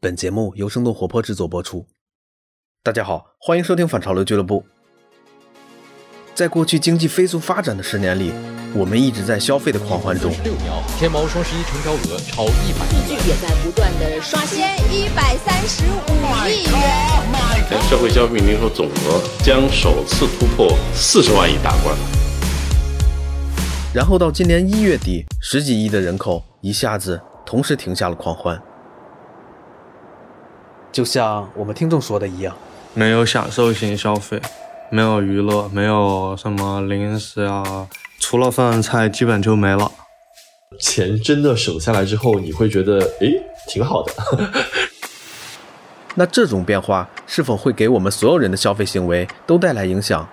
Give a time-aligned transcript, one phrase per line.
[0.00, 1.84] 本节目由生动活泼制作播出。
[2.84, 4.64] 大家好，欢迎收听反潮流俱乐部。
[6.36, 8.32] 在过去经济飞速发展的十年里，
[8.76, 10.30] 我们一直在消费的狂欢中。
[10.44, 17.82] 六秒，天猫双十一成交额超一百亿元，也在不断的刷新一百三十五亿元。
[17.90, 21.98] 社会消费零售总额将首次突破四十万亿大关。
[23.92, 28.62] 然后到今年一月底，十几亿的人口一下子同时停下了狂欢。
[30.90, 32.56] 就像我们听众说的一样，
[32.94, 34.40] 没有享受型消费，
[34.90, 37.86] 没有娱乐，没有什么零食啊，
[38.18, 39.90] 除了饭菜基本就没了。
[40.80, 44.12] 钱真的省下来之后，你会觉得诶挺好的。
[46.16, 50.28] 那这种变化是否会给我们所有人的消费行为都带来影响？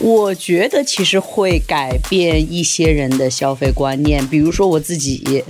[0.00, 5.44] 我觉得其实会改变一些人的消费观念，比如说我自己。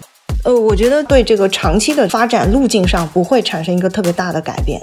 [0.44, 4.80] 呃，我觉得对这个长期的发展路径上不会产生一个特别大的改变。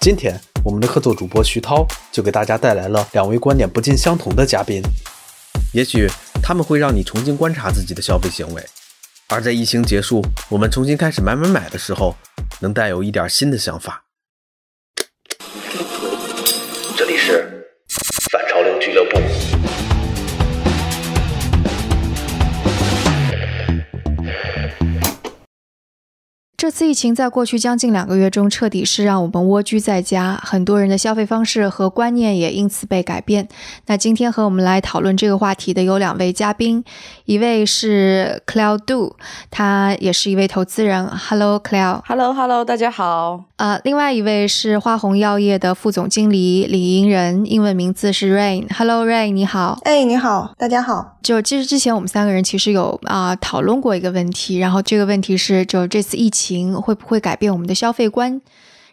[0.00, 4.80] 今天我们的客座主播徐涛就给大家带来了两位观点不尽相同的嘉宾，
[5.72, 6.08] 也许
[6.42, 8.64] 他们会让你重新观察自己的消费行为，
[9.28, 12.14] 而在疫情结束，我们重新开始买买买的时候，
[12.60, 14.04] 能带有一点新的想法。
[26.62, 33.48] 这次疫情在过去将近两个月中，彻底是让我们蜗居在家，很多人的消费方式和观念也因此被改变。
[33.86, 36.84] 那今天和我们来讨论这个话题的有两位嘉宾，
[37.24, 39.16] 一位是 Cloud Do，
[39.50, 41.04] 他也是一位投资人。
[41.08, 42.02] Hello，Cloud。
[42.06, 43.42] Hello，Hello，大家好。
[43.56, 48.72] 呃，另外一位是花红药业的副总经理李银仁，英文名字是 Rain。
[48.72, 49.80] Hello，Rain，你好。
[49.82, 51.18] 哎，你好，大家好。
[51.22, 58.40] 就其实之前我们三个人其实有啊、讨论过一个问题，然后这个问题是，就这次疫情会不会改变我们的消费观？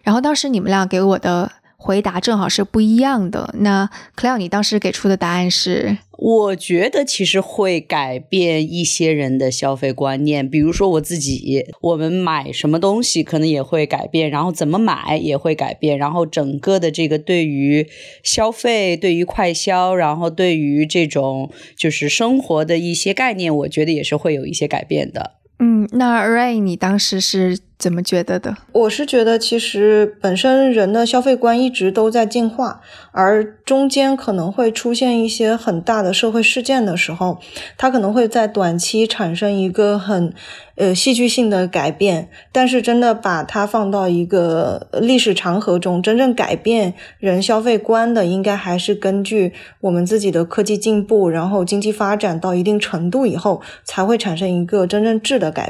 [0.02, 3.54] 然后当时你们俩给我的回答正好是不一样的。
[3.60, 5.98] 那 Cleo，你当时给出的答案是？
[6.18, 17.88] 我觉得其实会改变一些人的消费观念，比如说我自己，我们买什么东西可能也会改变，然后怎么买也会改变，然后整个的这个对于
[18.22, 25.36] 消费、对于快消，然后对于这种就是生活的一些概念，我觉得也是会有一些改变的。
[25.60, 28.58] 嗯，那 Ray，你当时是怎么觉得的？
[28.74, 32.82] 我是觉得，其实本身人的消费观一直都在进化，
[33.12, 37.40] 而中间可能会出现一些很大的社会事件的时候，
[37.78, 40.34] 它可能会在短期产生一个很
[40.76, 42.30] 呃戏剧性的改变。
[42.52, 55.69] 但是真的把它放到一个历史长河中，真正改变人消费观的，应该还是根据我们自己的科技进步，然后经济发展到一定程度以后，才会产生一个真正质的改。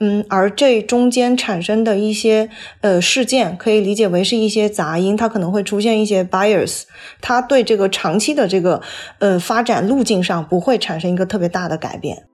[0.00, 2.48] 嗯，而这中间产生的一些
[2.80, 6.82] 呃事件，可以理解为是一些杂音，它可能会出现一些 bias，
[7.20, 8.82] 它对这个长期的这个
[9.18, 12.24] 呃发展路径上不会产生一个特别大的改变。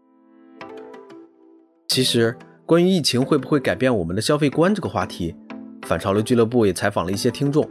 [1.88, 5.34] 其实，关于疫情会不会改变我们的消费观这个话题，
[5.86, 7.68] 反潮流俱乐部也采访了一些听众。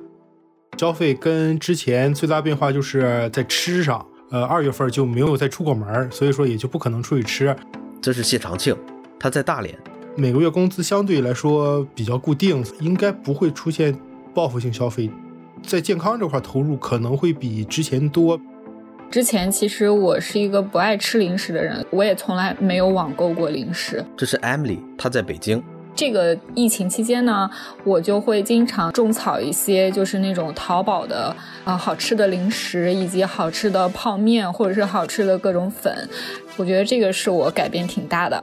[0.78, 7.56] 消费跟之前最大变化就是在吃上，呃，二月份就没有再出过门，所以说也就不可能出去吃。
[8.02, 8.76] 这是谢长庆，
[9.20, 9.78] 他在大连。
[10.16, 13.96] 每个月工资相对来说比较固定，应该不会出现
[14.34, 15.10] 报复性消费，
[15.62, 18.40] 在健康这块投入可能会比之前多。
[19.10, 24.06] 之前其实我是一个不爱吃零食的人，我也从来没有网购过零食。
[24.16, 25.64] 这是 Emily，她在北京。
[25.96, 27.50] 这个疫情期间呢，
[27.84, 36.08] 我就会经常种草一些就是那种淘宝的啊、呃、好吃的零食，以及好吃的泡面或者是好吃的各种粉。
[36.56, 38.42] 我觉得这个是我改变挺大的。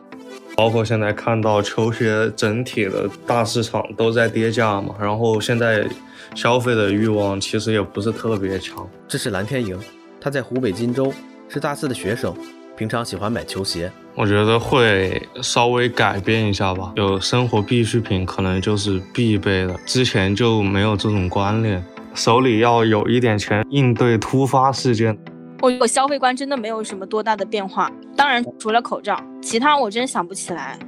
[0.56, 5.86] 包括现在看到球鞋整体的大市场都在跌价嘛，然后现在
[6.34, 8.88] 消费的欲望其实也不是特别强。
[9.06, 9.78] 这是蓝天莹，
[10.18, 11.12] 他在湖北荆州，
[11.50, 12.34] 是大四的学生，
[12.74, 13.92] 平常喜欢买球鞋。
[14.14, 25.18] 我觉得会稍微改变一下吧，有生活必需品可能就是必备的，之前就没有这种观念，手里要有一点钱应对突发事件。
[25.66, 30.78] 我我消费观真的没有什么多大的变化，当然除了口罩，其他我真想不起来。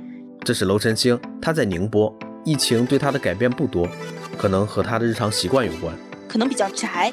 [0.44, 3.88] 这是娄晨星，他在宁波，疫情对他的改变不多，
[4.36, 5.92] 可能和他的日常习惯有关，
[6.28, 7.12] 可能比较宅。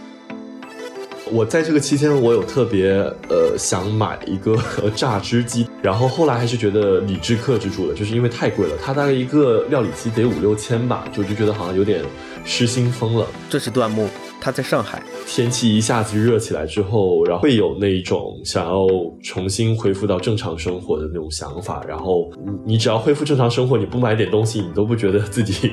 [1.32, 2.92] 我在这个期间，我有特别
[3.30, 4.56] 呃想买一个
[4.96, 12.06] 榨汁机，然后后来还是觉得理智克制住了，就是因为太贵了，它大概一个料理机得五六千吧，就就觉得好像有点
[12.44, 13.26] 失心疯了。
[13.50, 14.08] 这是段木，
[14.46, 18.86] 他在上海，天气一下子热起来之后，然后会有那一种想要
[19.24, 21.84] 重新恢复到正常生活的那种想法。
[21.88, 25.72] 然后你你只要恢复正常生活，你不买点东西，你都不觉得自己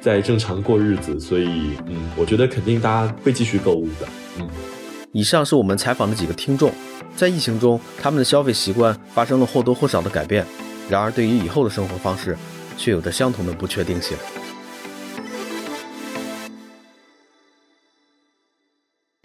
[0.00, 1.18] 在正常过日子。
[1.18, 4.06] 所以，嗯，我觉得肯定大家会继续购物的。
[4.38, 4.48] 嗯，
[5.10, 6.70] 以上是我们采访的几个听众，
[7.16, 10.46] 在疫情中，他们的消费习惯发生了或多或少的改变。
[10.88, 12.38] 然而，对于以后的生活方式，
[12.76, 14.16] 却有着相同的不确定性。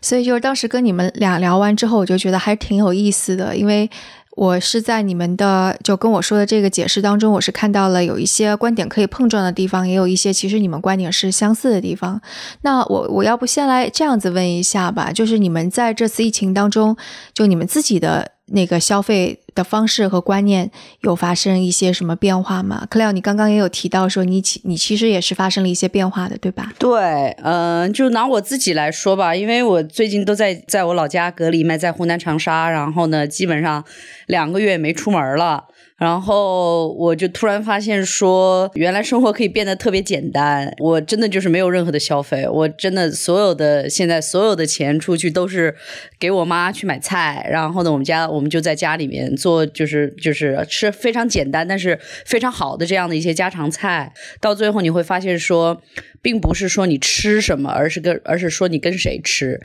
[0.02, 3.90] 所以，就是当时跟你们俩聊完之后，我就觉得还挺有意思的，因为
[4.32, 12.22] 我是在你们的就跟我说的这个解释当中，我是看到了有一些观点可以碰撞的地方，也有一些其实你们观点是相似的地方。
[12.62, 16.96] 那我我要不先来这样子问一下吧，就是你们在这次疫情当中，
[17.34, 18.37] 就你们自己的。
[18.48, 20.72] 那个消费的方式和观念
[21.02, 22.88] 有发生一些什么变化吗？
[22.90, 26.72] 克廖，你刚刚也有提到说你其你其实也是发生了一些变化的，对吧？
[26.80, 33.84] 对，嗯，就拿我自己来说吧，因为我最近都在在我老家隔离嘛，在湖南长沙，然后呢，基本上
[34.28, 35.66] 两个月没出门了。
[35.98, 40.72] 然后我就突然发现，说原来生活可以变得特别简单。
[40.80, 45.76] 我真的就是没有任何的消费，我真的所有的现在所有的钱出去都是
[46.20, 47.48] 给我妈去买菜。
[47.50, 54.14] 然后呢，我们家我们就在家里面做，就是就是吃非常简单但是非常好的这样的一些家常菜。
[54.40, 55.82] 到最后你会发现，说
[56.22, 59.60] 并不是说你吃什么，而是跟而是说你跟谁吃。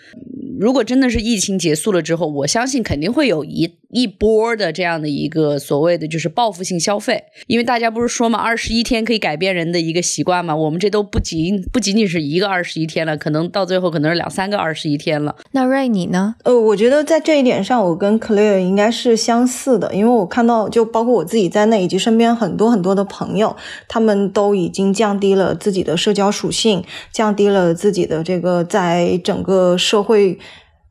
[0.58, 15.36] 如果真的是疫情结束了之后，我相信肯定会有一一波的这样的一个所谓的就是报复性消费，因为大家不是说嘛，二十一天可以改变人的一个习惯嘛，我们这都不仅不仅仅是一个二十一天了，可能到最后可能是两三个二十一天了。
[15.52, 16.36] 那瑞你呢？
[16.44, 23.54] 呃，我觉得在这一点上，我跟 Clare 应该是相似的，因为我看到就包括我自己在内，以及身边很多很多的朋友，
[23.88, 30.38] 他们都已经降低了自己的社交属性，降低了自己的这个在整个社会。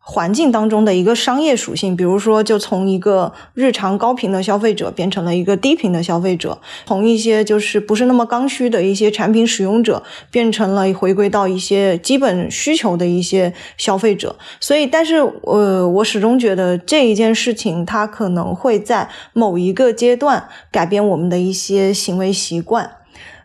[0.03, 6.57] 环境当中的一个商业属性，比如说，就从一个日常高频的消费者变成了一个低频的消费者，
[6.87, 10.01] 从一些就是不是那么刚需的一些产品使用者，
[10.31, 14.35] 变成了回归到一些基本需求的一些消费者。
[14.59, 22.91] 所以，但是，呃，我始终觉得这一件事情，它可能会在某一个阶段改变我们的一些行为习惯。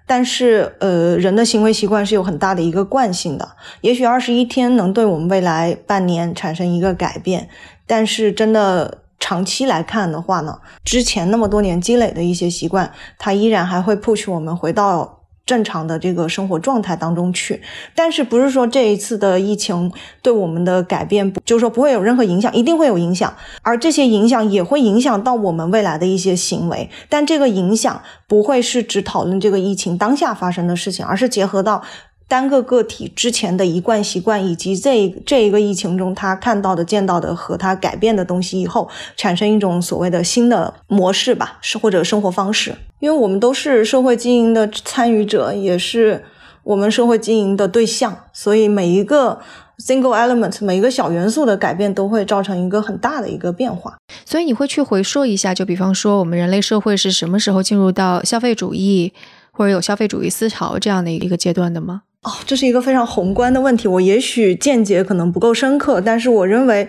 [0.06, 3.48] 但是，呃，人的行为习惯是有很大的一个惯性的。
[3.80, 7.48] 也许二十一天能对我们未来半年产生一个改变，
[7.86, 15.15] 但是真的长期来看的话呢，之前那么多年积累的一些习惯，它依然还会 push 我们回到。
[15.46, 17.62] 正常的这个生活状态当中去，
[17.94, 19.90] 但是不是说这一次的疫情
[20.20, 23.32] 对我们的改变，就是说不会有任何影响，一定会有影响，
[23.62, 31.82] 而这些影响也会影响到我们未来的一些行为，但这个影响不会是只讨论这个疫情当下发生的事情，而是结合到。
[32.28, 42.74] 单个个体之前的一贯习惯，以及这这一个疫情中他看到的、见到的和他改变的东西以后，产生一种所谓的新的模式吧，是或者生活方式。
[42.98, 46.24] 因为我们都是社会经营的参与者，也是
[46.64, 49.38] 我们社会经营的对象，所以每一个
[49.78, 53.96] single element，每一个小元素的改变，都会造成一个很大的一个变化。
[54.24, 59.12] 所以你会去回溯一下，就比方说，我们人类社会是什么时候进入到消费主义
[59.52, 62.02] 或者有消费主义思潮这样的一个阶段的吗？
[62.26, 66.88] 哦，这是一个非常宏观的问题，我也许见解可能不够深刻，但是我认为，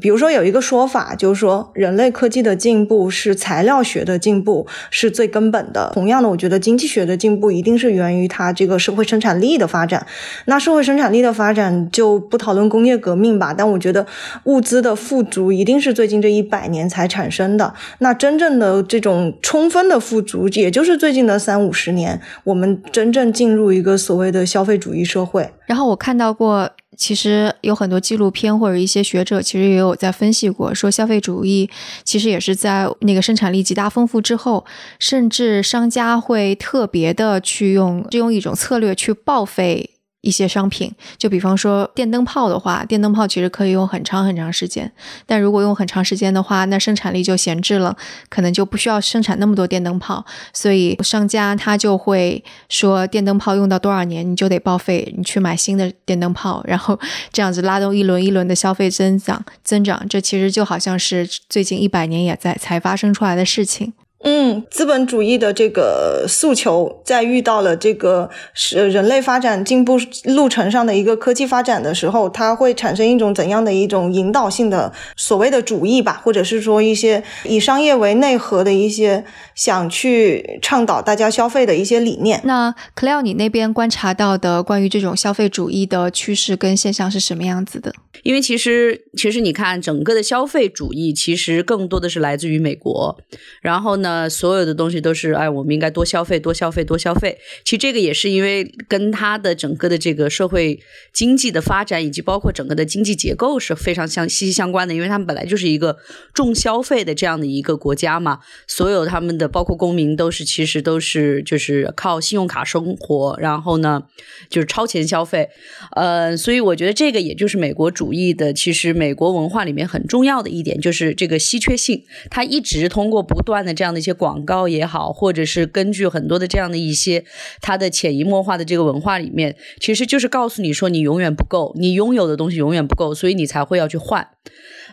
[0.00, 5.90] 比如说有一个说法，就是说人类科技的进步是材料学的进步是最根本的。
[5.92, 10.06] 同样的，我觉得经济学的进步一定是源于它这个社会生产力的发展。
[10.46, 14.06] 那社会生产力的发展就不讨论工业革命吧，但我觉得
[14.44, 17.74] 物资的富足一定是最近这一百年才产生的。
[17.98, 24.69] 那真正的这种充分的富足，也就是最近的三五十年，我们真正进入一个所谓的消费。
[24.78, 31.68] 主义社会，然后我看到过，其实有很多纪录片或者一些学者，其实也有在分析过，说消费主义
[32.04, 34.64] 其实也是在那个生产力极大丰富之后，
[34.98, 39.90] 甚至商家会特别的去用，用一种策略去报废。
[40.22, 44.90] 一些商品，就比方说电灯泡的话，电灯泡其实可以用很长很长时间，
[45.26, 47.96] 但如果用很长时间的话，那生产力就闲置了，
[48.28, 56.98] 可能就不需要生产那么多电灯泡，所以商家他就会说电灯泡用到多少年你就得报废，你去买新的电灯泡，然后
[57.32, 63.94] 这样子拉动一轮一轮的消费增长增长，这其实就好像是最近一百年也在才发生出来的事情。
[64.22, 79.24] 嗯，资本主义的这个诉求，在遇到了这个是人类发展进步路程上的一个科技发展的时候，它会产生一种怎样的一种引导性的所谓的主义吧，或者是说一些以商业为内核的一些
[79.60, 82.40] 想去倡导大家消费的一些理念。
[82.44, 87.92] 那 Claire，你那边观察到的关于这种消费主义的趋势跟现象是什么样子的？
[88.22, 93.18] 因为其实，其实你看，整个的消费主义其实更多的是来自于美国。
[93.60, 97.36] 然后呢，所有的东西都是，哎，我们应该多消费，多消费，多消费。
[97.62, 100.80] 其实这个也是因为跟它的整个的这个社会
[101.12, 104.94] 经济的发展，以及包括整个的经济结构是非常相息息相关的。
[104.94, 105.98] 因为他们本来就是一个
[106.32, 114.04] 重消费的这样的一个国家嘛，所有他们的包括公民都是其实都是就是靠信用卡生活，然后呢
[114.48, 115.48] 就是超前消费。
[115.96, 127.24] 呃，所以我觉得这个也就是美国主义的，其实美国文化里面很重要的一点就是这个稀缺性，它一直通过不断的这样的一些广告也好，或者是根据很多的这样的一些
[127.60, 134.28] 它的潜移默化的这个文化里面，其实就是告诉你说你永远不够，你拥有的东西永远不够，所以你才会要去换。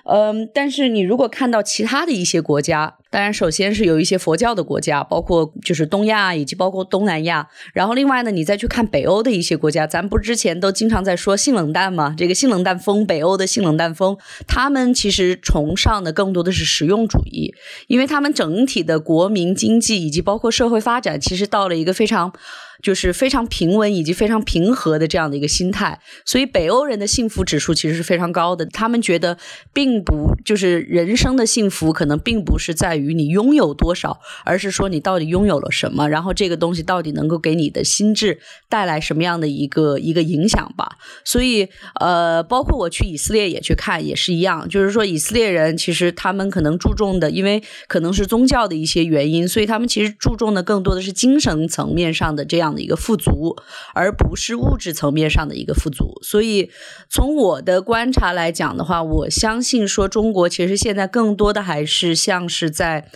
[0.09, 12.15] 嗯，但是你如果看到其他的一些国家，当然首先是有一些佛教的国家，包括就是东亚以及包括东南亚，然后另外呢，你再去看北欧的一些国家，咱不之前都经常在说性冷淡吗？
[12.17, 17.53] 这个性冷淡风，北欧的性冷淡风，他们其实崇尚的更多的是实用主义，
[17.87, 22.31] 因为他们整体的国民经济以及包括社会发展，其实到了一个非常。
[22.81, 28.65] 就是非常平稳以及非常平和的这样的一个心态，所以北欧人的幸福指数其实是非常高的。
[28.67, 29.37] 他们觉得，
[29.73, 40.97] 并不就是人生的幸福，可能并不是在于你拥有多少，而是说你到底拥有了什么，然后这个东西到底能够给你的心智带来什么样的一个一个影响吧。
[41.23, 41.67] 所以，
[41.99, 52.66] 呃，包括我去以色列也去看，也是一样，就是说以色列人其实他们可能注重的，因为可能是宗教的一些原因，所以他们其实注重的更多的是精神层面上的这样。
[52.73, 53.55] 的一个富足，
[53.93, 56.19] 而不是物质层面上的一个富足。
[56.21, 56.69] 所以，
[57.09, 63.09] 从我的观察来讲的话，我相信说中国其实现在更多的还是像是在。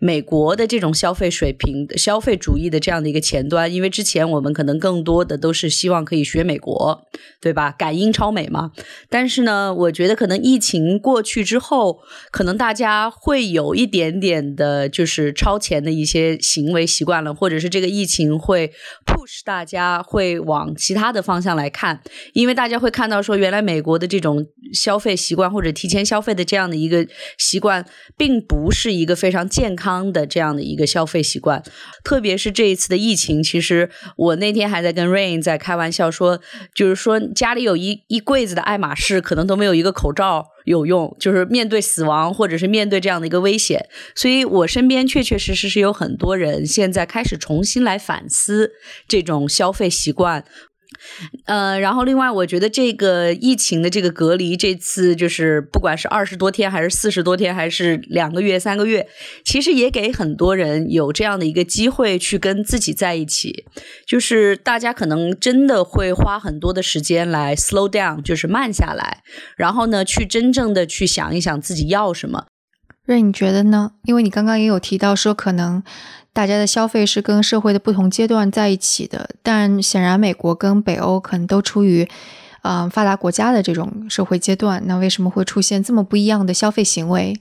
[0.00, 7.06] 美国的这种消费水平、消费主义的这样的一个前端，因为之前我们可能更多的都是希望可以学美国，
[7.40, 7.74] 对吧？
[7.76, 8.70] 赶英超美嘛。
[9.08, 12.00] 但是呢，我觉得可能疫情过去之后，
[12.30, 18.70] 可能大家会有一点点的，就是超前的一些行为习惯了，或者是这个疫情会
[19.08, 22.00] push 大家会往其他的方向来看，
[22.32, 27.06] 因为大家会看到说，原来美国的这种消费习惯或者提前消费的这样的一个
[27.38, 27.84] 习惯，
[28.16, 29.98] 并不是一个非常健康。
[30.12, 31.62] 的这样的一个消费习惯，
[32.04, 36.40] 特别是这一次的疫情，其实我那天还在跟 Rain 在开玩笑说，
[36.74, 43.88] 就是说家里有一一柜子的爱马仕，可能都没有一个口罩有用，就是面对死亡或者是面对这样的一个危险。
[44.14, 48.72] 所以我身边确确实实是有很多人现在开始重新来反思
[49.08, 50.44] 这种消费习惯。
[51.44, 59.06] 呃，然后另外，我觉得这个疫情的这个隔离，这次就是不管是二十多天，还是四十多天，还是两个月、三个月，
[59.44, 63.64] 其实也给很多人有这样的一个机会去跟自己在一起。
[64.06, 69.22] 就是大家可能真的会花很多的时间来 slow down，就是慢下来，
[69.56, 72.46] 然后呢，去真正的去想一想自己要什么。
[73.04, 73.92] 瑞，你觉得呢？
[74.04, 75.82] 因为你刚刚也有提到说，可能
[76.38, 82.08] 大家的消费是跟社会的不同阶段在一起的，但显然美国跟北欧可能都处于，
[82.62, 87.34] 嗯，发达国家的这种社会阶段，那为什么会出现这么不一样的消费行为？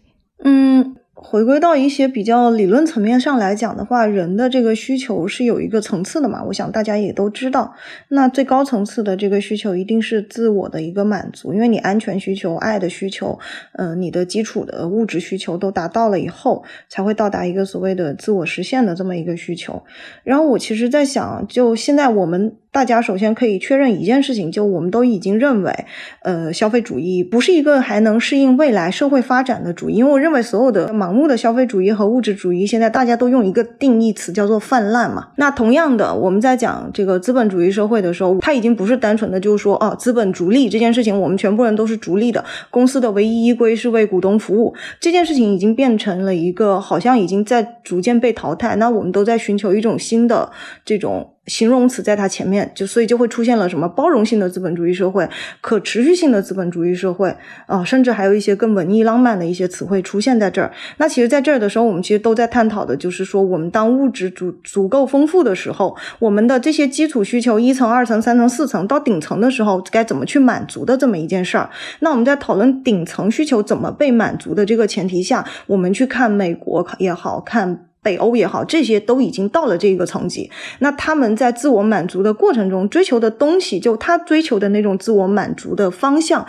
[0.43, 0.95] 嗯。
[1.19, 6.43] 回归到一些比较理论层面上来讲的话，人的这个需求是有一个层次的嘛？
[6.43, 7.73] 我想大家也都知道。
[8.09, 13.39] 那最高层次的这个需求一定是自我的一个满足，因为你安全需求、爱的需求，
[13.73, 19.83] 嗯，你的基础的物质需求都达到了以后，才会到达一个所谓的自我实现的这么一个需求。
[20.23, 22.55] 然后我其实在想，就现在我们。
[22.77, 25.85] 大家首先可以确认一件事情，就我们都已经认为，
[26.21, 29.95] 呃，消费主义不是一个还能适应未来社会发展的主义。
[29.95, 35.29] 因为我认为所有的盲目的消费主义和物质主义，现在大家都用一个定义词叫做泛滥嘛。
[35.37, 48.75] 那同样的，我们在讲这个资本主义社会的时候，它已经不是单纯的就是说，哦，资本逐利这件事情，我们全部人都是逐利的，公司的唯一依归是为股东服务，这件事情已经变成了一个好像已经在逐渐被淘汰。
[48.75, 50.51] 那我们都在寻求一种新的
[50.85, 51.31] 这种。
[51.47, 55.27] 形容词在它前面，就所以就会出现了什么包容性的资本主义社会、
[55.61, 57.35] 可持续性的资本主义社会
[57.65, 60.71] 啊，甚至还有一些更文艺浪漫的一些词汇出现在这儿。
[60.97, 71.69] 那其实，在这儿的时候，我们其实都在探讨的就是说，我们当物质足足够丰富的时候，我们的这些基础需求一层、二层、三层、四层到顶层的时候，该怎么去满足的这么一件事儿。
[72.01, 77.85] 那我们在讨论顶层需求怎么被满足的这个前提下，我们去看美国也好看。
[78.01, 80.49] 北欧也好，这些都已经到了这个层级。
[80.79, 86.45] 那他们在自我满足的过程中追求的东西，就他追求的那种自我满足的方向，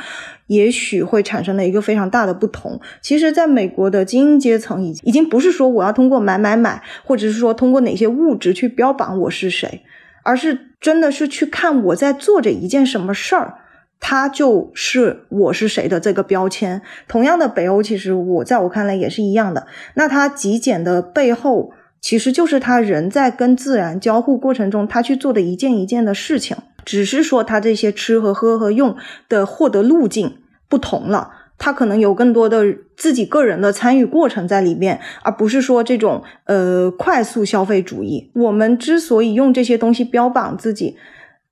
[0.46, 2.80] 也许会产生了一个非常大的不同。
[3.02, 9.82] 其实，在美国的精英阶层，已经已经不是说我要通过买买买，或者是说通过哪些物质去标榜我是谁，
[10.22, 13.58] 而是真的是去看我在做着一件什么事儿。
[14.00, 16.80] 它就是我是谁的这个标签。
[17.06, 19.66] 同样的，北欧其实我在我看来也是一样的。
[19.94, 26.56] 那它极简的背后，其实就是他人在跟自然交互过程中，他去做的一件一件的事情。
[26.84, 28.96] 只是说他这些吃和喝和用
[29.28, 30.38] 的获得路径
[30.68, 32.64] 不同了，他可能有更多的
[32.96, 38.30] 自己个人的参与过程在里面，而不是说这种呃快速消费主义。
[38.32, 40.96] 我们之所以用这些东西标榜自己。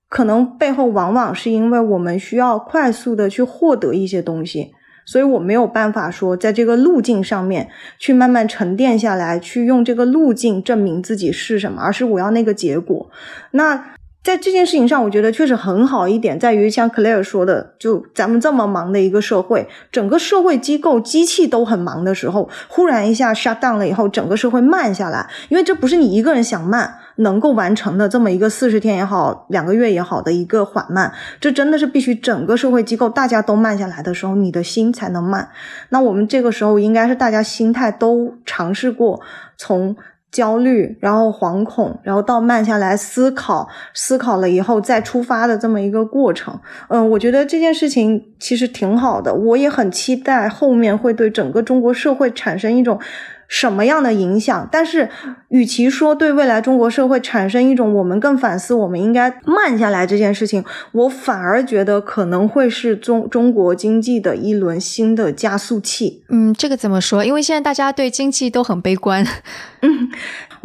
[0.09, 4.71] 可能背后往往是因为我们需要快速的去获得一些东西，
[5.05, 13.09] 所以我没有办法说在这个路径上面去慢慢沉淀下来，去用这个路径证明自己是什么，而是我要那个结果。
[13.51, 13.91] 那。
[14.23, 35.49] 在这件事情上，我觉得确实很好一点，在于像 Claire 说的，就咱们这么忙的一个社会，整个社会机构机器都很忙的时候，忽然一下 shut down 了以后，整个社会慢下来，因为这不是你一个人想慢能够完成的这么一个四十天也好，两个月也好的一个缓慢，这真的是必须整个社会机构大家都慢下来的时候，你的心才能慢。
[35.89, 39.21] 那我们这个时候应该是大家心态都尝试过
[39.57, 39.95] 从。
[40.29, 46.59] 焦虑，然后惶恐，然后到慢下来思考，思考了以后再出发的这么一个过程。
[46.89, 52.99] 嗯，我觉得这件事情其实挺好的，我也很期待后面会对整个中国社会产生一种。
[53.47, 54.67] 什么样的影响？
[54.71, 55.09] 但是，
[55.49, 66.23] 与其说对未来中国社会产生一种我们更反思，我们应该慢下来这件事情，我反而觉得可能会是中中国经济的一轮新的加速器。
[66.29, 67.23] 嗯，这个怎么说？
[67.23, 69.25] 因为现在大家对经济都很悲观。
[69.81, 70.09] 嗯。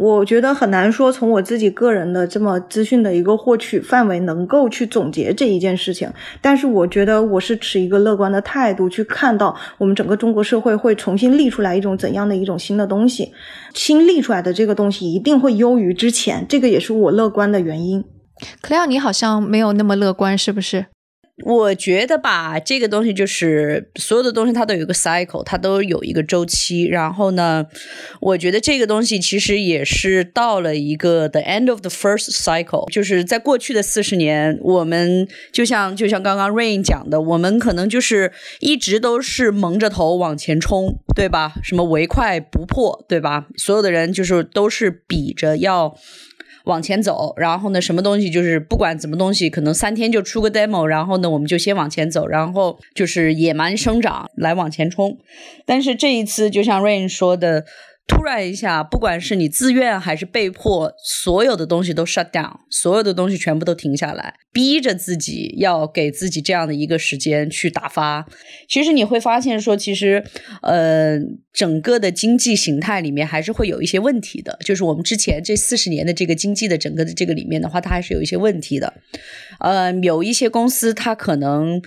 [0.03, 13.31] 我觉得很难说从我自己个人的这么资讯的一个获取范围能够去总结这一件事情，但是我觉得我是持一个乐观的态度去看到我们整个中国社会会重新立出来一种怎样的一种新的东西，
[13.73, 18.03] 新立出来的这个东西一定会优于之前，这个也是我乐观的原因。
[18.61, 20.87] 克莱尔，你好像没有那么乐观，是不是？
[21.43, 26.85] 我觉得吧，这个东西就是所有的东西它都有一个 cycle，它都有一个周期。
[26.85, 27.65] 然后呢，
[28.21, 41.55] 我觉得这个东西其实也是到了一个 the end of the first cycle，就是在过去的四十年，我们就像就像刚刚 Rain 讲的，我们可能就是一直都是蒙着头往前冲，对吧？
[41.63, 43.47] 什么唯快不破，对吧？
[43.57, 45.95] 所有的人就是都是比着要。
[46.63, 55.17] 往前走，然后呢，什么东西就是不管什么东西，可能三天就出个 demo，然后呢，我们就先往前走，然后就是野蛮生长来往前冲。
[55.65, 57.65] 但是这一次，就像 Rain 说的。
[58.05, 68.25] 突然一下，不管是你自愿还是被迫，所有的东西都 shut down，所有的东西全部都停下来，逼着自己要给自己这样的一个时间去打发。
[68.67, 70.21] 其实你会发现，说其实，
[70.61, 71.17] 呃，
[71.53, 74.57] 整个的经济形态里面还是会有一些问题的。
[74.65, 78.93] 就是我们之前这四十年的这个经济的整个的这个里面的话，它还是有一些问题的。
[79.59, 81.81] 呃，有一些公司它可能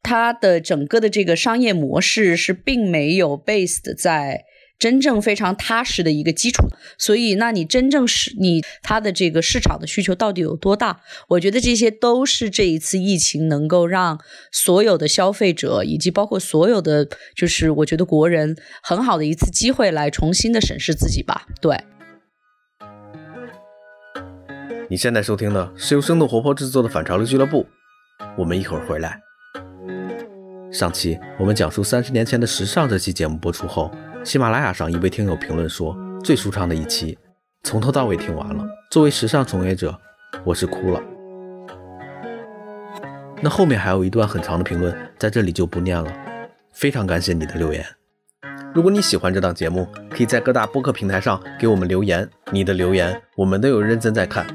[0.00, 4.44] 它的整个的这个商业模式是并没有 based 在。
[4.80, 6.66] 真正非常踏实的一个基础，
[6.98, 11.02] 所以，那你真正是你它的这个市场的需求到底有多大？
[11.28, 14.18] 我觉得这些都是这一次疫情能够让
[14.50, 21.46] 所有的消费者以及包括所有的，就是我觉得国人很好的一次机会，来重新的审视自己吧。
[21.60, 21.78] 对。
[24.88, 27.66] 你现在收听的是由生动活泼制作的反潮流俱乐部，
[28.38, 29.20] 我们一会儿回来。
[30.72, 33.90] 上期我们讲述三十年前的时尚这期节目播出后。
[34.22, 37.18] 喜马拉雅上一位听友评论说：“最舒畅的一期，
[37.62, 38.62] 从头到尾听完了。
[38.90, 39.98] 作为时尚从业者，
[40.44, 41.00] 我是哭了。”
[43.40, 46.12] 那后面还有一段很长的评论，在这里就不念了。
[46.70, 47.84] 非常感谢你的留言。
[48.74, 54.46] 如果你喜欢这档节目，可以在各大播客平台上给我们留言，你的留言我们都有认真在看。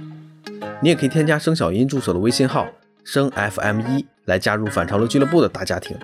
[0.79, 2.67] 你也可以添加声小音助手的微信号
[3.03, 5.97] “声 FM 一”来加入反潮流俱乐部的大家庭，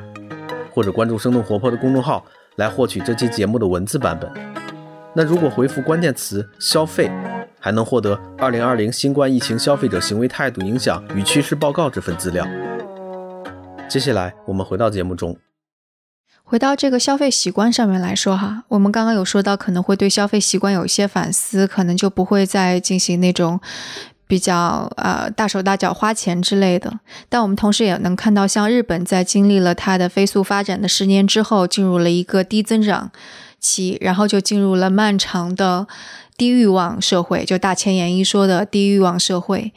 [0.72, 2.26] 或者关注生动活泼的公众号。
[2.62, 4.32] 来获取这期节目的文字版本。
[5.16, 7.10] 那如果回复关键词“消费”，
[7.60, 12.48] 还能获得二零二零新冠疫情消费者行为态度影响与趋势报告这份资料。
[13.90, 15.36] 接下来我们回到节目中，
[16.44, 23.60] 回到这个消费习惯上面来说哈，我们刚刚有说到可能会对消费习惯有一些反思，可能就不会再进行那种。
[24.32, 33.12] 比较呃大手大脚花钱之类的，但我们同时也能看到，像日本在经历了它的飞速发展的十年之后，进入了一个低增长、
[33.60, 35.86] 期，然后就进入了漫长的
[36.38, 39.74] 低欲望社会，就大前研一说的低欲望社会。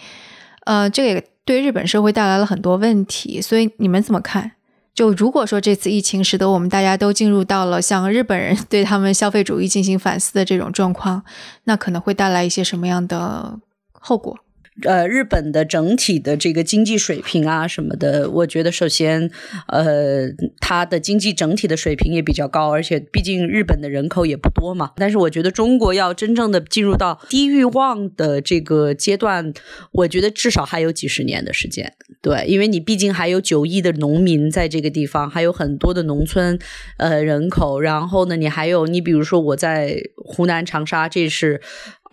[0.66, 4.52] 呃，这个也对日本社会带来了很多问题，所以你们怎么看？
[4.94, 11.24] 就如果说这次疫情使得我们大家都进入到了像日本人对他们消费主义进行反思的这种状况，
[11.64, 13.58] 那可能会带来一些什么样的
[13.90, 14.38] 后果？
[14.82, 19.30] 呃，日本的整体的这个经济水平啊什么的，我觉得首先，
[19.68, 24.90] 呃，它的经济整体的水平也比较高，而且毕竟日本的人口也不多嘛。
[24.96, 29.52] 但是我觉得中国要真正的进入到低欲望的这个阶段，
[29.92, 31.94] 我觉得至少还有几十年的时间。
[32.20, 36.58] 对，因为你毕竟还有九亿的农民在这个地方，还有很多的农村
[36.98, 41.60] 呃人口，然后呢，你还有你比如说我在湖南长沙，这是。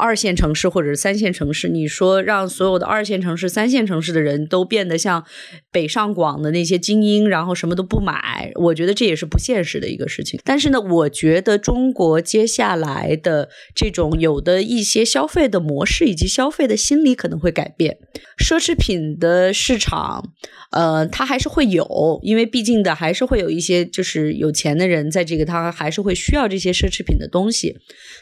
[0.01, 5.23] 二线城市或者是三线城市，你说让所有的二线城市、三线城市的人都变得像
[5.71, 10.39] 北上广的那些精英，然后什么都不买，我觉得这也是不现实的一个事情。
[10.43, 17.99] 但是呢，我觉得中国接下来的这种有的一些消费的模式以及消费的心理可能会改变，
[18.39, 20.33] 奢侈品的市场，
[20.71, 27.77] 呃，它还是会有，因为毕竟的还是会有一些就是有钱的人在这个，他还是会需要这些奢侈品的东西。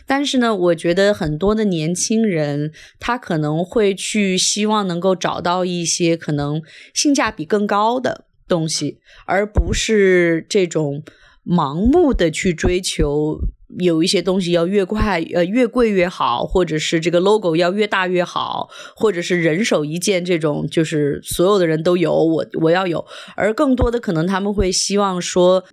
[0.06, 6.62] 但是呢，我觉得很多的年轻人，他可能会去希望能够找到一些可能
[6.94, 11.04] 性价比更高的东西，而不是这种
[11.46, 13.40] 盲目的去追求。
[13.78, 23.06] 有一些东西要越快，呃，越贵越好，或者是这个 logo 要越大越好，或者是人手一件这种，就是所有的人都有，我我要有。
[23.36, 25.64] 而更多的可能他们会希望说，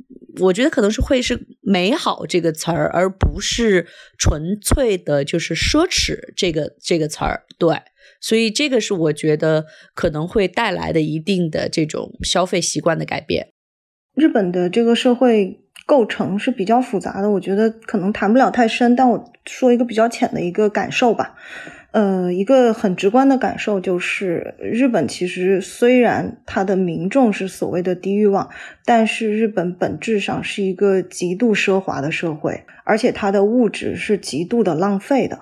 [0.41, 3.87] 我觉得可能是会是美好这个词儿，而不是
[4.19, 7.45] 纯粹的就是奢侈这个这个词儿。
[7.57, 7.75] 对，
[8.21, 13.53] 所以这个是我觉得可能会带来的一定的这种消费习惯的改变。
[14.15, 15.63] 日本的这个社会。
[15.87, 21.37] 构成是比较复杂的，我觉得可能谈不了太深，但我说一个比较浅的一个感受吧。
[21.93, 28.51] 呃，一个很直观的感受就是，日本其实虽然它的民众是所谓的低欲望，
[28.85, 35.39] 但是日本本质上是一个极度奢华的社会，而且它的物质是极度的浪费的。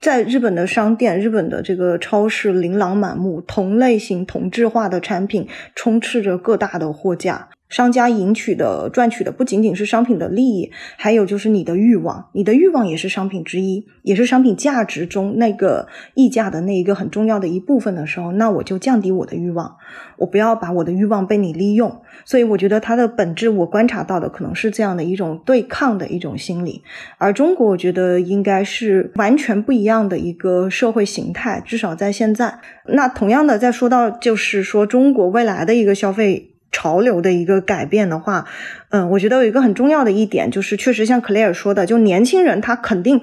[0.00, 7.48] 在日本的商店、日本的这个超市，琳琅满目，同类型、同质化的产品充斥着各大的货架。
[7.68, 12.28] 商家赢取的、赚取的不仅仅是商品的利益，还有就是你的欲望。
[12.32, 19.76] 你的欲望也是商品之一，也是商品价值中那个溢价的那一个很重要的一部分的时候，那我就降低我的欲望，
[20.16, 22.00] 我不要把我的欲望被你利用。
[22.24, 26.82] 所以我觉得它的本质，我观察到的可能是这样的一种对抗的一种心理。
[27.18, 32.58] 而中国，我觉得应该是完全不一样的一个社会形态，至少在现在。
[32.86, 36.47] 那同样的，再说到就是说中国未来的一个消费。
[36.70, 38.46] 潮流的一个改变的话，
[38.90, 43.20] 嗯，我觉得有一个很重要的一点，就是确实像 Claire 说的，就年轻人他肯定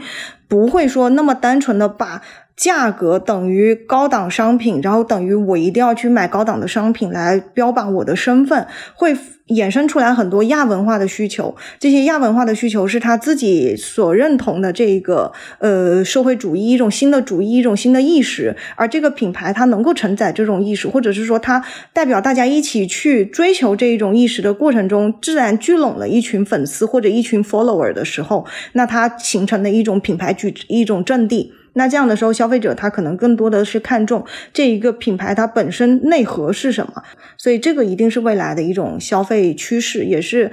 [0.48, 2.22] 不会说那么单纯的把。
[2.56, 9.14] 价格等于高档商品，然后等于我一定要去买高档的商品来标榜我的身份，会
[9.48, 11.54] 衍生出来很多亚文化的需求。
[11.78, 31.52] 这些亚文化的需求是他自己所认同的这个呃社会主义一种新的主义一种新的意识，而这个品牌它能够承载这种意识，或者是说它代表大家一起去追求这一种意识的过程中，自然聚拢了一群粉丝或者一群 follower 的时候，那它形成的一种品牌举一种阵地。
[31.76, 37.04] 那这样的时候，消费者他可能更多的是看重这一个品牌它本身内核是什么，
[37.38, 40.52] 所以这个一定是未来的一种消费趋势，也是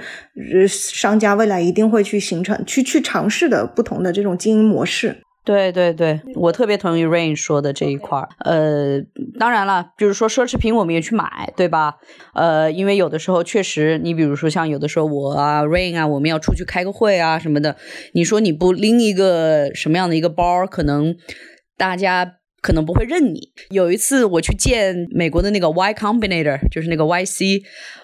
[0.67, 5.17] 商家未来一定会去形成、去去尝试的不同的这种经营模式。
[5.45, 8.29] 对对对，我特别同意 Rain 说的这一块儿。
[8.39, 8.99] 呃，
[9.37, 11.95] 当然了，就是说奢侈品我们也去买，对吧？
[12.33, 17.75] 呃，因为有的时候确实，你比如说像有的时候我啊，Rain 啊，我们要出去开个会啊什么的，
[18.13, 21.15] 你说你不拎一个什么样的一个包，可能
[21.77, 22.35] 大家。
[22.63, 23.51] 可能不会认你。
[23.71, 27.61] 有一次我去见美国的那个 Y Combinator，就是那个 YC，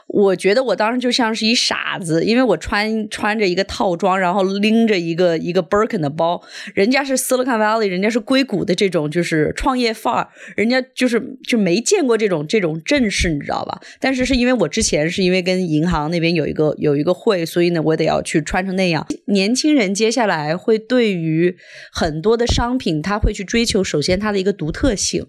[0.08, 6.43] 我觉得我当时就像是一傻子，因为我穿穿着一个套装，然后拎着一个一个 Birkin 的包，
[6.74, 13.80] 人家是 Silicon Valley，人家是硅谷的这种就是创业范儿，人家就是就没见过这种这种阵势，你知道吧？
[14.02, 19.08] 但是是因为我之前是因为跟银行那边有一个有一个会，所以呢，我得要去穿成那样。
[19.28, 21.56] 年轻人接下来会对于
[21.93, 24.48] 很多的商品，他会去追求，首先他的一个。
[24.51, 25.25] 独特性，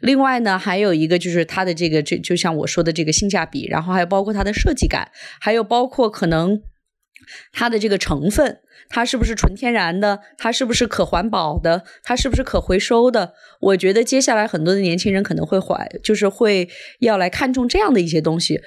[0.00, 6.60] 另外呢，还有一个就是它的这个，这就像我说的这个性价比，然后还有包括它的设计感，还有包括可能
[7.52, 13.32] 它的这个成分，它是不是纯天然的，它是不是可环保的，它是不是可回收的？
[13.60, 16.68] 我觉得接下来很多的年轻人可能会怀，就是会
[17.00, 18.60] 要来看重这样的一些东西。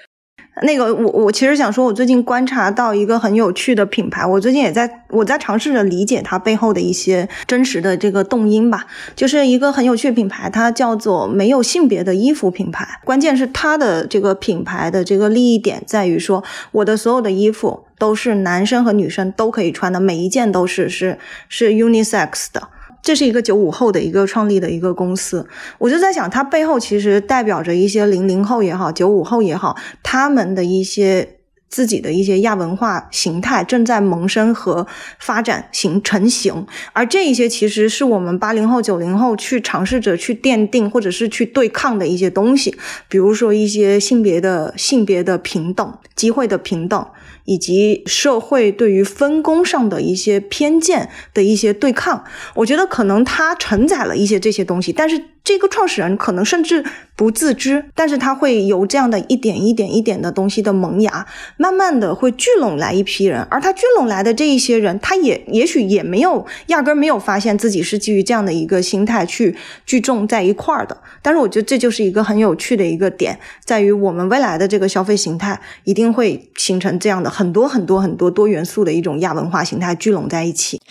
[0.61, 8.85] 那个，我我其实想说，我最近观察到一个很有趣的品牌，我最近也在我在尝试着理解它背后的一些真实的这个动因吧。
[9.15, 12.99] 就是一个很有趣的品牌，它叫做没有性别的衣服品牌。
[13.05, 21.17] 关键是它的这个品牌的这个利益点在于说，我的所有的衣服都是男生和女生都可以穿的，每一件都是是
[21.47, 22.67] 是 unisex 的。
[23.01, 31.37] 这是一个九五后的一个创立的一个公司，我就在想，它背后其实代表着一些零零后也好，九五后也好，他们的一些
[31.69, 34.85] 自己的一些亚文化形态正在萌生和
[35.19, 42.75] 发展形成型，而这一些其实是我们八零后、九零后去尝试着去奠定或者是去对抗的一些东西，
[43.07, 47.05] 比如说一些性别的性别的平等、机会的平等。
[47.49, 55.19] 以及社会对于分工上的一些偏见的一些对抗，我觉得可能它承载了一些这些东西，但是。
[55.41, 56.85] 这个创始人可能甚至
[57.15, 61.25] 不自知，但是他会由这样的一点一点一点的东西的萌芽，
[61.57, 69.55] 慢慢的会聚拢来一批人，而他聚拢来的这一些人，他也也许也没有压根没有发现自己是基于这样的一个心态去
[69.87, 70.95] 聚众在一块儿的。
[71.23, 80.81] 但是我觉得这就是一个很有趣的一个点，在于我们未来的这个消费形态一定会形成这样的很多很多很多多元素的一种亚文化形态聚拢在一起。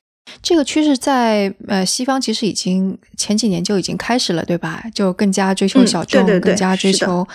[0.43, 4.83] 这个趋势在呃西方其实已经前几年就已经开始了，对吧？
[4.95, 7.29] 就更加追求小众，更加追求。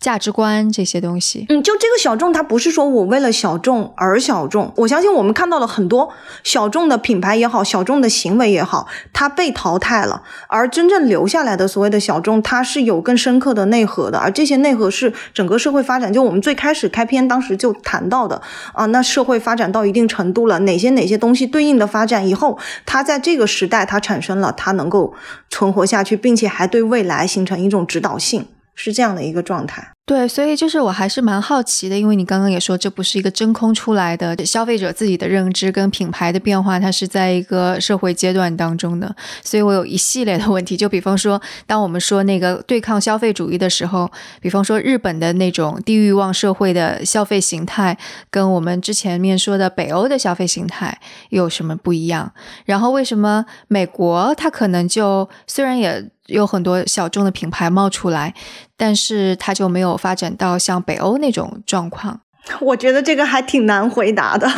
[0.00, 4.72] 价值观这些东西，嗯，就这个小众，它不是说我为了小众而小众。
[4.76, 6.10] 我相信我们看到了很多
[6.42, 10.22] 小众的品牌也好，小众的行为也好，它被淘汰了。
[10.48, 14.18] 而真正留下来的所谓的小众，它是有更深刻的内核的。
[14.18, 18.40] 而这些内核是整个社会发展，就我们最开始开篇当时就谈到的
[18.72, 18.86] 啊。
[18.86, 25.12] 那社会发展到一定程度了，哪些哪些东西对应的发展以后，它在这个时代它产生了，它能够
[25.50, 28.46] 存活下去，并且还对未来形成一种指导性。
[28.82, 39.14] 是这样的一个状态，对，所以就是我还是蛮好奇的，因为你刚刚也说这不是一个真空出来的，消费者自己的认知跟品牌的变化，它是在一个社会阶段当中的，
[39.44, 47.98] 所以我有一系列的问题，就比方说，当我们说那个对抗消费主义的时候，比方说日本的那种低欲望社会的消费形态，
[48.30, 52.32] 跟我们之前面说的北欧的消费形态有什么不一样？
[52.64, 56.10] 然后为什么美国它可能就虽然也。
[56.30, 58.34] 有很多小众的品牌冒出来，
[58.76, 62.20] 但是它就没有发展到像北欧那种状况。
[62.60, 64.48] 我觉得这个还挺难回答的，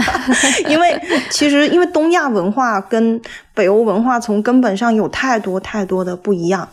[0.68, 3.20] 因为其实因为东亚文化跟
[3.54, 6.68] 北欧文化从根本上有太多太多的不一样。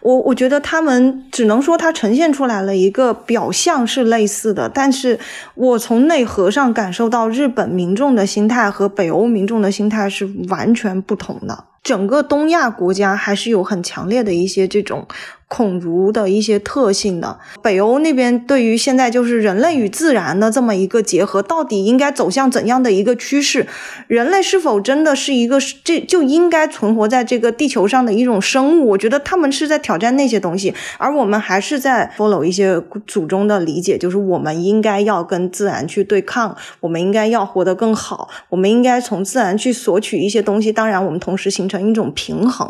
[0.00, 5.18] 我我觉得他们只能说它呈现出来了一个表象是类似的，但是
[5.54, 11.64] 我从内核上感受到日本民众的心态和北欧民众的心态是完全不同的。
[11.86, 15.06] 整个东亚国家还是有很强烈的一些这种。
[15.48, 23.64] 孔儒的一些特性的北欧那边，对于现在就是人类与自然的这么一个结合，到底应该走向怎样的一个趋势？
[24.08, 28.88] 人类是否真的是一个这就应该存活在这个地球上的一种生物？
[28.88, 40.72] 我觉得他们是在挑战那些东西，而我们还是在 follow 一些祖宗的理解，就是我们应该要跟自然去对抗，我们应该要活得更好，我们应该从自然去索取一些东西。
[40.72, 42.68] 当然，我们同时形成一种平衡。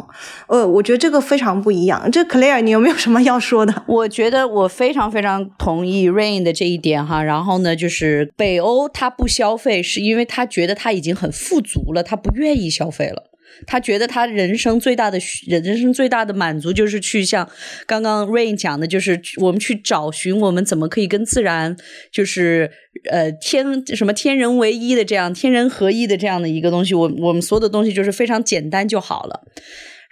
[0.48, 2.10] 呃，我觉得这个非常不一样。
[2.10, 2.65] 这 Claire。
[2.66, 3.82] 你有没有什么要说的？
[3.86, 7.22] 我觉得我非常非常同意 Rain 的这一点哈。
[7.22, 13.30] 然后呢，就是北欧他不消费，是因为他觉得他已经很富足了，他不愿意消费了。
[13.66, 17.48] 他觉得他人生最大的人生最大的满足就是去像
[17.86, 21.74] 刚刚 Rain 讲的，就是我们去找寻我们怎么可以跟自然，
[22.10, 22.70] 就是
[23.10, 23.64] 呃天
[23.96, 26.92] 什么天人唯一的这样天人合一的这样的一个东西。
[26.92, 29.44] 我我们所有的东西就是非常简单就好了。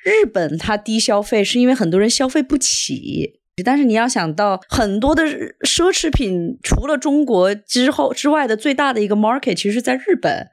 [0.04, 5.24] 日本它低消费是因为很多人消费不起，但是你要想到很多的
[5.66, 10.48] 奢侈品，除了中国之后之外的最大的一个 market 其实在日本，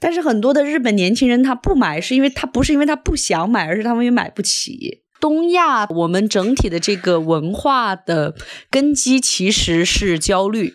[0.00, 5.04] 但是很多的日本年轻人他不买，是因为他不是因为他不想买，而是他们也买不起。
[5.20, 8.34] 东亚我们整体的这个文化的
[8.70, 10.74] 根基其实是焦虑。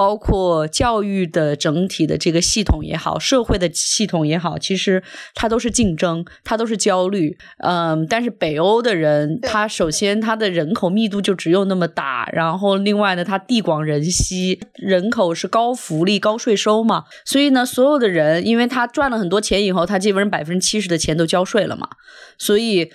[0.00, 5.02] 包括教育的整体的这个系统也好，社会的系统也好，其实
[5.34, 7.36] 它都是竞争，它都是焦虑。
[7.58, 21.86] 嗯，但是北欧的人，他首先他的人口密度就只有那么大，然后另外呢，他地广人稀，人口是高福利、高税收嘛，所以呢，所有的人，因为他赚了很多钱以后，他基本上百分之七十的钱都交税了嘛，
[22.38, 22.90] 所以。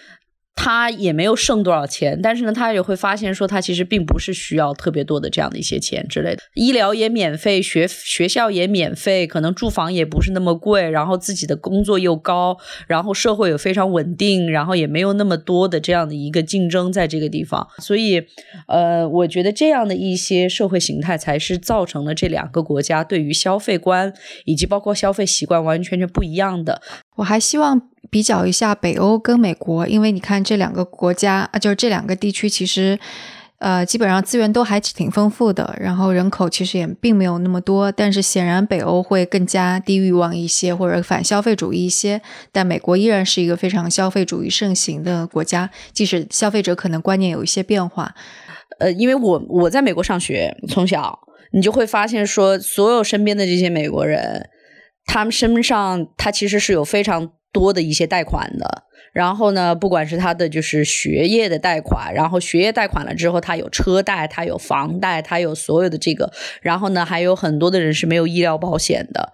[0.56, 18.24] 他也没有剩多少钱，但是呢，他也会发现说，他其实并不是需要特别多的这样的一些钱之类的，医疗也免费，学学校也免费，可能住房也不是那么贵，然后自己的工作又高，然后社会也非常稳定，然后也没有那么多的这样的一个竞争在这个地方，所以，
[18.68, 24.12] 呃，我觉得这样的一些社会形态才是造成了这两个国家对于消费观
[24.46, 26.82] 以及包括消费习惯完完全全不一样的。
[27.18, 33.00] 我还希望比较一下北欧跟美国，因为你看这两个国家啊，就是这两个地区，其实
[33.60, 48.14] 呃基本上资源都还挺丰富的，然后人口其实也并没有那么多，但是显然北欧会更加低欲望一些，或者反消费主义一些，但美国依然是一个非常消费主义盛行的国家，即使消费者可能观念有一些变化。
[48.80, 51.18] 呃，因为我我在美国上学，从小
[51.52, 54.50] 你就会发现说，所有身边的这些美国人。
[55.08, 58.84] 他们身上，他其实是有非常多的一些贷款的。
[59.14, 66.34] 然后呢，不管是他的就是学业的贷款，然后学业贷款了之后，他有车贷，他有房贷，他有所有的这个。
[66.62, 69.32] 然后呢，还有很多的人是没有医疗保险的。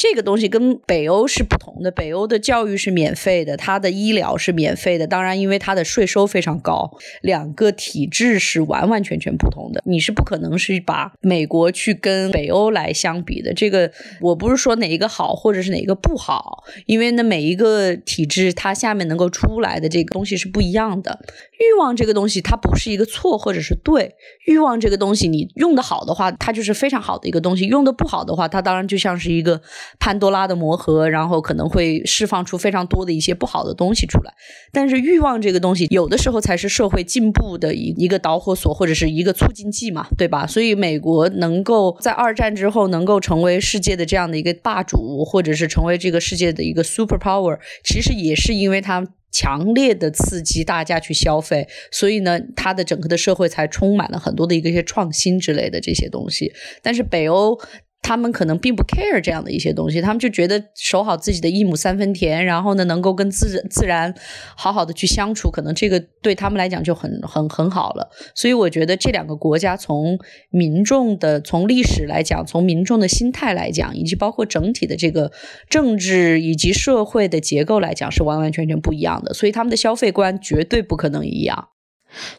[0.00, 5.06] 这个东西跟北欧是不同的，北欧的教育是免费的，它的医疗是免费的。
[5.06, 9.82] 当然，因为它的税收非常高，两个体制是完完全全不同的。
[9.84, 13.52] 你是不可能是把美国去跟北欧来相比的。
[13.52, 21.20] 这个我不是说哪一个好或者是哪一个不好，因为呢每一个体制它下面能够出来的这个东西是不一样的。
[21.60, 29.60] 欲望这个东西它不是一个错或者是对，欲望这个东西你用的好的话，它就是非常好的一个东西；用的不好的话，它当然就像是一个。
[29.98, 34.32] 潘多拉的魔盒，然后可能会释放出非常多的一些不好的东西出来。
[34.72, 40.46] 但是欲望这个东西，有的时候才是社会进步的一一个导火索，或者是一个促进剂嘛，对吧？
[40.46, 56.52] 所以美国能够在二战之后能够成为世界的这样的一个霸主，或者是成为这个世界的一个 super power，其实也是因为它强烈的刺激大家去消费，所以呢，它的整个的社会才充满了很多的一个些创新之类的这些东西。
[56.82, 57.58] 但是北欧。
[58.02, 64.12] 他们可能并不 care 这样的一些东西，他们就觉得守好自己的一亩三分田，然后呢，能够跟自自然
[64.56, 68.10] 好好的去相处，可能这个对他们来讲就很很很好了。
[68.34, 70.18] 所以我觉得这两个国家从
[70.50, 75.30] 民众的从历史来讲，从民众的心态来讲，以及包括整体的这个
[75.68, 79.34] 政治以及社会的结构来讲，是完完全全不一样的。
[79.34, 81.68] 所以他们的消费观绝对不可能一样。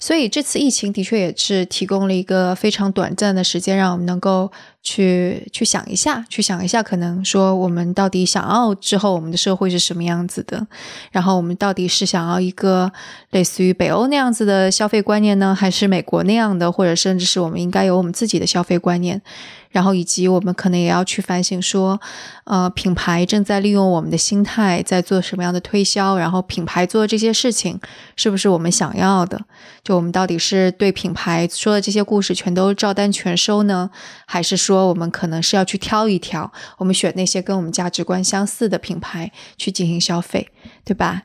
[0.01, 4.51] 所以这次疫情的确也是提供了一个非常短暂的时间，让我们能够。
[4.83, 10.65] 去去想一下，去想一下，可能说我们到底想要之后我们的社会是什么样子的？
[11.11, 12.91] 然后我们到底是想要一个
[13.29, 19.21] 类似于北欧那样子的消费观念呢，还是美国那样的，或者甚至是我们应该有我们自己的消费观念？
[19.69, 21.97] 然后以及我们可能也要去反省说，
[22.43, 26.17] 呃，品牌正在利用我们的心态在做什么样的推销？
[26.17, 27.79] 然后品牌做这些事情
[28.17, 29.39] 是不是我们想要的？
[29.81, 33.89] 就我们到底是对品牌说的这些故事全都照单全收呢，
[34.25, 34.70] 还是说？
[34.71, 40.47] 说我们可能是要去挑一挑，我们选那些跟我们价值观相似的品牌去进行消费，
[40.85, 41.23] 对吧？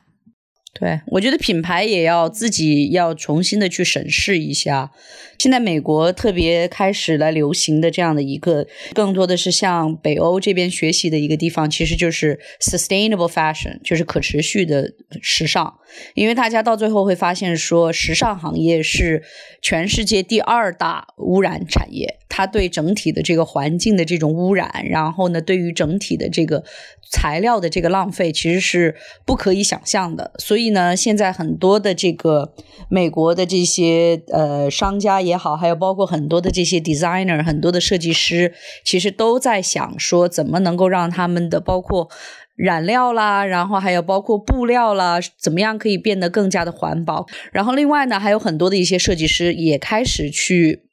[0.79, 4.91] 对，我觉得品牌也要自己要重新的去审视一下。
[5.39, 15.73] 现在美国特别开始来流行的这样的一个，更多的是向北欧这边学习的一个地方，其实就是 sustainable fashion，就是可持续的时尚。
[16.13, 19.23] 因为大家到最后会发现，说时尚行业是
[19.63, 26.63] 全世界第二大污染产业，它对整体的这个环境的这种污染，然后呢，对于整体的这个
[27.09, 30.31] 材料的这个浪费，其实是不可以想象的。
[30.37, 32.53] 所以呢，现在很多的这个
[32.89, 42.09] 美国的这些呃商家也好，还有包括很多的这些 designer，很多的设计师，其实都在想说，怎么能够让他们的包括。
[42.57, 47.27] 染料啦，然后还有包括布料啦，怎么样可以变得更加的环保？
[47.51, 50.86] 然后另外呢，还有很多的一些设计师也开始去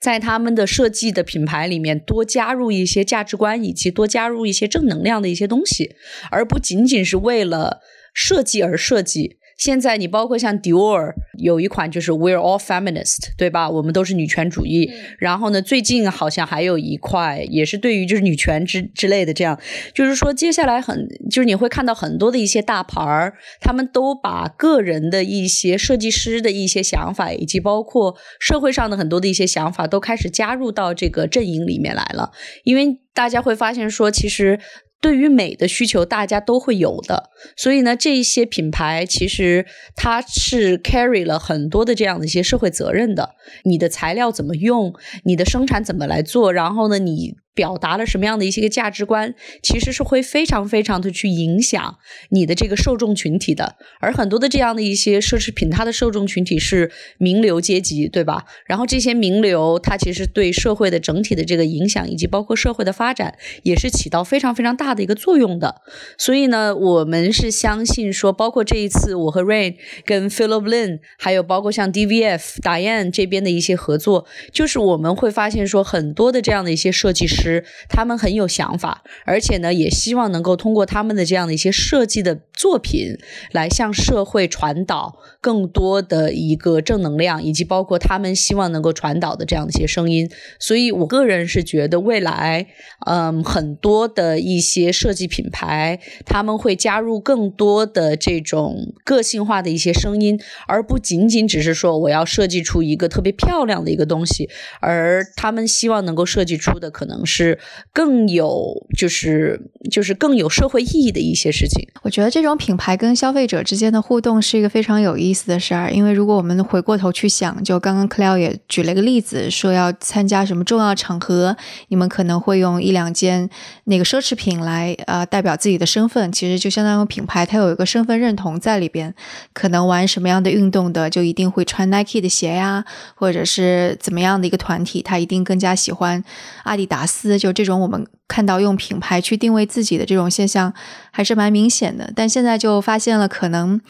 [0.00, 5.96] 在他们的设计的品牌里面多加入一些价值观，以及多加入一些正能量的一些东西，
[6.30, 7.80] 而不仅仅是为了
[8.12, 9.38] 设计而设计。
[9.56, 13.68] 现在你包括像 Dior 有一款就是 We're all feminist，对吧？
[13.70, 14.90] 我们都是女权主义。
[15.18, 19.58] 然后呢，最近好像还有一块也是对于就是女权之之类的这样，
[19.94, 32.32] 就是说接下来很就是你会看到很多的一些大牌儿，他们都把个人的一些设计师的一些想法，以及包括社会上的很多的一些想法，都开始加入到这个阵营里面来了。
[32.64, 34.58] 因为大家会发现说，其实。
[35.00, 43.34] 对于美的需求，大家都会有的，所以呢，这一些品牌其实它是 carry 了很多的这样的一些社会责任的。
[43.64, 51.98] 你的材料怎么用，你的生产怎么来做，然后呢，你表达了什么样的一些个价值观，其实是会非常非常的去影响
[52.30, 53.76] 你的这个受众群体的。
[54.00, 58.44] 而很多的这样的一些奢侈品，它的受众群体是名流阶级，对吧？
[58.66, 65.82] 然后这些名流，它其实对社会的整体的这个影响，以及包括社会的发展，也是起到非常非常大的一个作用的。
[66.18, 77.43] 所以呢，我们是相信说，包括这一次我和 Rain 跟 Philip Lin，还有包括像 DVF、Diane 这边的一些合作，就是我们会发现说，很多的这样的一些设计师。
[77.44, 83.18] 师他们很有想法，而且呢，也希望能够通过他们的这样的一些设计的作品，
[83.52, 90.30] 来向社会传导更多的一个正能量，以及包括他们希望能够传导的这样的一些声音。
[90.58, 92.66] 所以我个人是觉得，未来，
[93.06, 104.48] 嗯，很多的一些设计品牌，他们会加入更多的这种个性化的一些声音，而不仅仅只是说我要设计出一个特别漂亮的一个东西，
[104.80, 107.14] 而他们希望能够设计出的可能。
[107.34, 107.58] 是
[107.92, 109.60] 更有，就是
[109.90, 111.84] 就是更有社会意义的一些事情。
[112.02, 115.90] 我觉得这种品牌跟消费者之间的互动是一个非常有意思的事儿。
[115.90, 121.56] 因为如果我们回过头去想，就刚刚 Clare 也举了一个例子，说要参加什么重要场合，
[121.88, 123.50] 你们可能会用一两件
[123.84, 126.30] 那个奢侈品来呃代表自己的身份。
[126.30, 129.12] 其实就相当于品牌，它有一个身份认同在里边。
[129.52, 132.84] 可能玩什么样的运动的，就一定会穿 Nike 的鞋呀，
[133.16, 136.22] 或者是怎么样的一个团体，他一定更加喜欢
[136.62, 137.23] 阿迪达斯。
[137.38, 140.72] 就这种，我们看到用品牌去定位自己的这种现象，
[141.10, 142.12] 还是蛮明显的。
[142.14, 143.80] 但现在就发现了，可能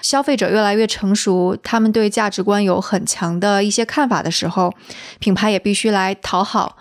[0.00, 4.72] 消费者越来越成熟，他们对价值观有很强的一些看法的时候，
[5.18, 6.76] 品牌也必须来讨好。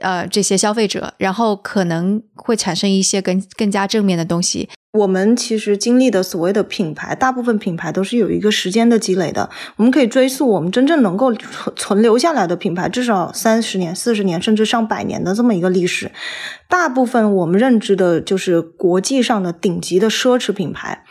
[0.00, 4.68] 呃，这些消费者，然后可能会产生一些更更加正面的东西。
[4.92, 9.48] 我们其实经历的所谓的品牌，大部分品牌都是有一个时间的积累的。
[9.76, 16.12] 我们可以追溯我们真正能够存存留下来的品牌，至少三十年、四十年，甚至上百年的这么一个历史。
[16.68, 21.04] 大部分我们认知的就是国际上的顶级的奢侈品牌。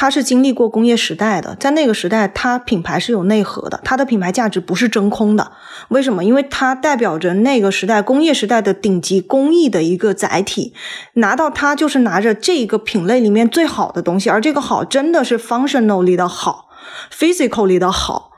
[0.00, 5.52] 它是经历过工业时代的，在那个时代，它品牌是有内核的，它的品牌价值不是真空的。
[5.88, 6.24] 为什么？
[6.24, 10.72] 因为它代表着那个时代工业时代的顶级工艺的一个载体，
[11.16, 16.70] 拿到它就是拿着这个品类里面最好的东西，而这个好真的是 functional 里的好
[17.12, 18.29] ，physically 的好。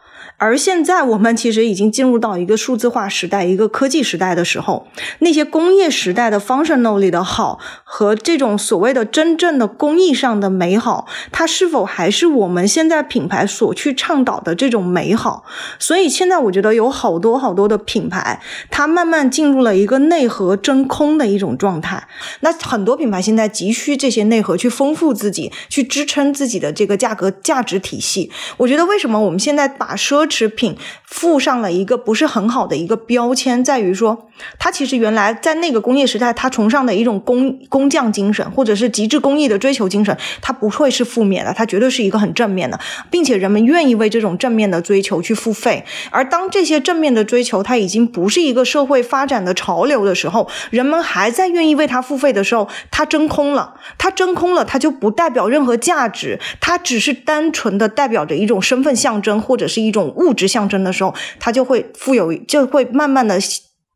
[0.43, 4.88] 而现在，我们其实已经进入到一个数字化时代、一个科技时代的时候，
[5.20, 15.45] 那些工业时代的 functional 里的好和这种所谓的真正的工艺上的美好，它是否还是我们现在品牌所去倡导的这种美好？
[15.78, 22.09] 所以现在我觉得有好多好多的品牌，它慢慢进入了一个内核真空的一种状态。
[22.40, 28.28] 那很多品牌现在急需这些内核去丰富自己，去支撑自己的这个价格价值体系。
[28.57, 42.80] 我觉得为什么我们现在把奢食品附上了一个不是很好的一个标签，在于说，它其实原来在那个工业时代，它崇尚的一种工工匠精神，或者是极致工艺的追求精神，它不会是负面的，它绝对是一个很正面的，
[43.11, 45.85] 并且人们愿意为这种正面的追求去付费。
[46.11, 60.14] 而当这些正面的追求，它已经不是一个社会发展的潮流的时候，人们还在愿意为它付费的时候，它真空了，它真空了，它就不代表任何价值，它只是单纯的代表着一种身份象征，或者是一种。
[60.22, 63.38] 物质象征的时候，它就会富有，就会慢慢的，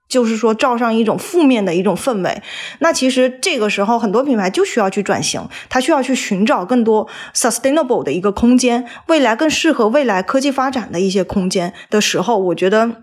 [0.08, 2.42] 就是说罩上一种负面的一种氛围。
[2.80, 13.02] 那其实这个时候，很多品牌就需要去转型，它需要去寻找更多 sustainable 的一个空间，未来更适合未来科技发展的一些空间的时候，我觉得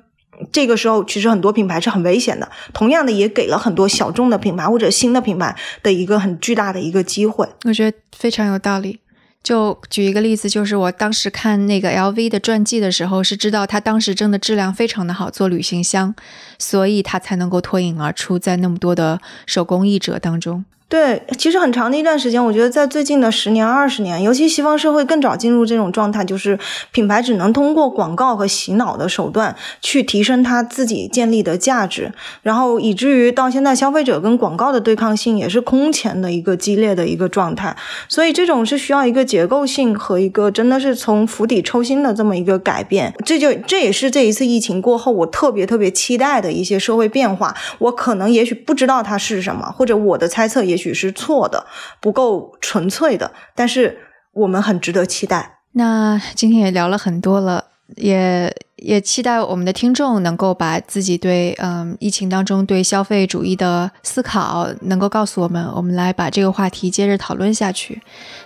[0.51, 2.49] 这个时候其实很多品牌是很危险的。
[2.73, 7.47] 同样的，也给了很多小众的品牌或者新的品牌的一个很巨大的一个机会。
[7.65, 8.99] 我觉得非常有道理。
[9.43, 16.15] 就举一个例子，就是我当时看那个 LV 的传记的时候，是知道它当时真的质量非常的好，做旅行箱，
[16.57, 20.63] 所以它才能够脱颖而出，在那么多的手工艺者当中。
[20.93, 26.59] 对，其实很长的一段时间，我觉得在最近的十年、二十年，尤其西方社会更早进入这种状态，就是
[26.91, 32.11] 品牌只能通过广告和洗脑的手段去提升它自己建立的价值，
[32.43, 37.75] 然后以至于到现在，消费者跟广告的对抗性也是空前的一个激烈的一个状态。
[38.07, 43.11] 所以这种是需要一个结构性和一个真的是从釜底抽薪的这么一个改变。
[43.25, 47.55] 这就这也是这一次疫情过后，我特别特别期待的一些社会变化。
[47.79, 50.82] 我可能也许不知道它是什么，或者我的猜测也许。
[50.83, 51.65] 许是错的，
[52.01, 53.97] 不够纯粹的，但是
[54.33, 55.59] 我们很值得期待。
[55.73, 57.63] 那今天也聊了很多了，
[57.95, 68.01] 也也期待我们的听众能够把自己对嗯疫情当中对消费主义的思考能够告诉我们，我们来把这个话题接着讨论下去。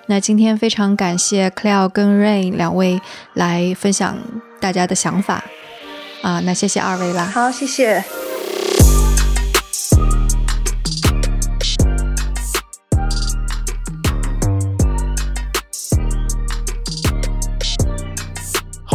[0.06, 3.02] 那今天非常感谢 Clare 跟 Rain 两位
[3.34, 4.18] 来分享
[4.62, 5.44] 大家的想法
[6.22, 7.26] 啊，那谢谢二位啦。
[7.26, 8.37] 好，谢谢。